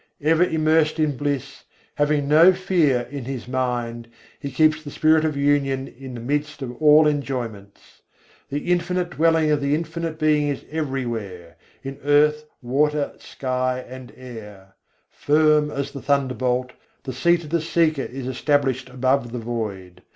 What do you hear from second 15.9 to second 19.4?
the thunderbolt, the seat of the seeker is established above the